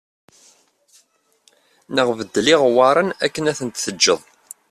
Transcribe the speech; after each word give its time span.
Neɣ 1.95 2.07
beddel 2.17 2.47
iɣewwaṛen 2.53 3.09
akken 3.25 3.49
ad 3.51 3.55
ten-teǧǧeḍ 3.59 4.21